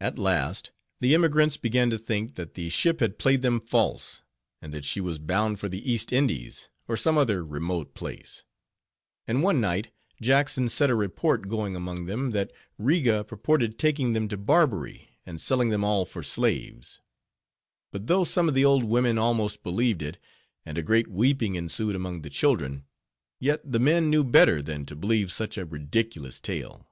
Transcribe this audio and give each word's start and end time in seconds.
At 0.00 0.20
last, 0.20 0.70
the 1.00 1.14
emigrants 1.16 1.56
began 1.56 1.90
to 1.90 1.98
think, 1.98 2.36
that 2.36 2.54
the 2.54 2.68
ship 2.70 3.00
had 3.00 3.18
played 3.18 3.42
them 3.42 3.60
false; 3.60 4.22
and 4.60 4.72
that 4.72 4.84
she 4.84 5.00
was 5.00 5.18
bound 5.18 5.58
for 5.58 5.68
the 5.68 5.82
East 5.90 6.12
Indies, 6.12 6.68
or 6.86 6.96
some 6.96 7.18
other 7.18 7.44
remote 7.44 7.92
place; 7.92 8.44
and 9.26 9.42
one 9.42 9.60
night, 9.60 9.88
Jackson 10.20 10.68
set 10.68 10.90
a 10.90 10.94
report 10.94 11.48
going 11.48 11.74
among 11.74 12.06
them, 12.06 12.30
that 12.30 12.52
Riga 12.78 13.24
purposed 13.24 13.78
taking 13.78 14.12
them 14.12 14.28
to 14.28 14.36
Barbary, 14.36 15.10
and 15.26 15.40
selling 15.40 15.70
them 15.70 15.82
all 15.82 16.04
for 16.04 16.22
slaves; 16.22 17.00
but 17.90 18.06
though 18.06 18.22
some 18.22 18.46
of 18.48 18.54
the 18.54 18.64
old 18.64 18.84
women 18.84 19.18
almost 19.18 19.64
believed 19.64 20.02
it, 20.02 20.18
and 20.64 20.78
a 20.78 20.82
great 20.84 21.08
weeping 21.08 21.56
ensued 21.56 21.96
among 21.96 22.22
the 22.22 22.30
children, 22.30 22.84
yet 23.40 23.60
the 23.64 23.80
men 23.80 24.08
knew 24.08 24.22
better 24.22 24.62
than 24.62 24.86
to 24.86 24.94
believe 24.94 25.32
such 25.32 25.58
a 25.58 25.66
ridiculous 25.66 26.38
tale. 26.38 26.86